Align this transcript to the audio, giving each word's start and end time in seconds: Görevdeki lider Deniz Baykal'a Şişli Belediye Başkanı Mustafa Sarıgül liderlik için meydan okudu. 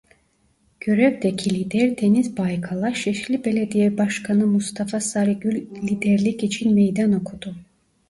Görevdeki 0.79 1.49
lider 1.49 1.97
Deniz 1.97 2.37
Baykal'a 2.37 2.93
Şişli 2.93 3.45
Belediye 3.45 3.97
Başkanı 3.97 4.47
Mustafa 4.47 4.99
Sarıgül 4.99 5.67
liderlik 5.81 6.43
için 6.43 6.73
meydan 6.73 7.13
okudu. 7.13 7.55